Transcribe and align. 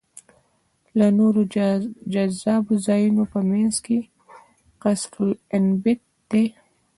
له 0.97 1.07
نورو 1.19 1.41
جذابو 2.13 2.73
ځایونو 2.87 3.23
په 3.33 3.39
منځ 3.49 3.75
کې 3.85 3.97
قصرالبنت 4.83 6.01
دی. 6.31 6.45